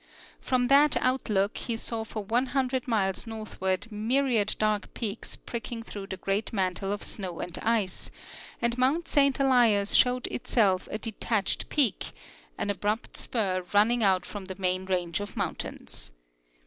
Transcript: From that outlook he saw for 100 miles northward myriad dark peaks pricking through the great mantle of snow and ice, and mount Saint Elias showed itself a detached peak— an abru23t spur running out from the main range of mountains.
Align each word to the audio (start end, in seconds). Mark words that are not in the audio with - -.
From 0.39 0.67
that 0.69 0.97
outlook 0.99 1.57
he 1.57 1.77
saw 1.77 2.03
for 2.03 2.23
100 2.25 2.87
miles 2.87 3.27
northward 3.27 3.85
myriad 3.91 4.55
dark 4.57 4.91
peaks 4.95 5.35
pricking 5.35 5.83
through 5.83 6.07
the 6.07 6.17
great 6.17 6.51
mantle 6.51 6.91
of 6.91 7.03
snow 7.03 7.39
and 7.39 7.55
ice, 7.61 8.09
and 8.59 8.75
mount 8.79 9.07
Saint 9.07 9.39
Elias 9.39 9.93
showed 9.93 10.25
itself 10.31 10.87
a 10.91 10.97
detached 10.97 11.69
peak— 11.69 12.13
an 12.57 12.69
abru23t 12.69 13.15
spur 13.15 13.63
running 13.75 14.03
out 14.03 14.25
from 14.25 14.45
the 14.45 14.55
main 14.59 14.85
range 14.85 15.19
of 15.19 15.37
mountains. 15.37 16.09